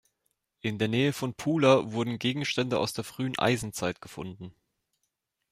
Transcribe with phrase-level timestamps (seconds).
[0.61, 4.51] In der Nähe von Pula wurden Gegenstände aus der frühen Eisenzeit gefunden.